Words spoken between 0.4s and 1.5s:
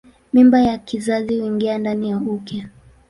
ya kizazi